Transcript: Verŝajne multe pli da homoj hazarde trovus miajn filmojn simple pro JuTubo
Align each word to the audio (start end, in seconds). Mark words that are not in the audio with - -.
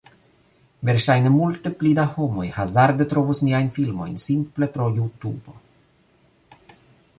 Verŝajne 0.87 1.31
multe 1.33 1.71
pli 1.81 1.91
da 1.99 2.05
homoj 2.13 2.45
hazarde 2.55 3.07
trovus 3.13 3.41
miajn 3.49 3.71
filmojn 3.77 4.19
simple 4.27 4.71
pro 4.79 4.91
JuTubo 4.99 5.57